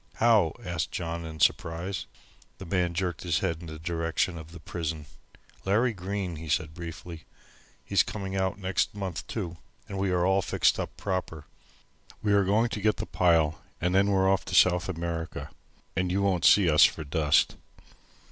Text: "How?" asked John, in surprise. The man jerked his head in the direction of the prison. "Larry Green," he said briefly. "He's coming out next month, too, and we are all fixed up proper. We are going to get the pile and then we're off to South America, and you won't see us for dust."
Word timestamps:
"How?" 0.15 0.53
asked 0.65 0.89
John, 0.91 1.23
in 1.25 1.39
surprise. 1.39 2.07
The 2.57 2.65
man 2.65 2.95
jerked 2.95 3.21
his 3.21 3.37
head 3.37 3.57
in 3.59 3.67
the 3.67 3.77
direction 3.77 4.35
of 4.39 4.51
the 4.51 4.59
prison. 4.59 5.05
"Larry 5.63 5.93
Green," 5.93 6.37
he 6.37 6.49
said 6.49 6.73
briefly. 6.73 7.25
"He's 7.85 8.01
coming 8.01 8.35
out 8.35 8.57
next 8.57 8.95
month, 8.95 9.27
too, 9.27 9.57
and 9.87 9.99
we 9.99 10.09
are 10.09 10.25
all 10.25 10.41
fixed 10.41 10.79
up 10.79 10.97
proper. 10.97 11.45
We 12.23 12.33
are 12.33 12.43
going 12.43 12.69
to 12.69 12.81
get 12.81 12.97
the 12.97 13.05
pile 13.05 13.61
and 13.79 13.93
then 13.93 14.09
we're 14.09 14.27
off 14.27 14.43
to 14.45 14.55
South 14.55 14.89
America, 14.89 15.51
and 15.95 16.11
you 16.11 16.23
won't 16.23 16.45
see 16.45 16.67
us 16.67 16.83
for 16.83 17.03
dust." 17.03 17.55